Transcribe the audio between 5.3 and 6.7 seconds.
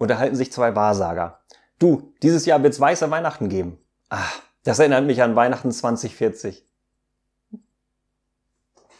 Weihnachten 2040.